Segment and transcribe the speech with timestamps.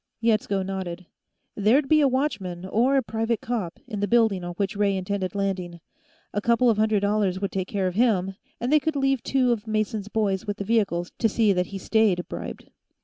[0.19, 1.05] Yetsko nodded.
[1.53, 5.35] There'd be a watchman, or a private cop, in the building on which Ray intended
[5.35, 5.79] landing.
[6.33, 9.51] A couple of hundred dollars would take care of him, and they could leave two
[9.51, 12.67] of Mason's boys with the vehicles to see that he stayed bribed.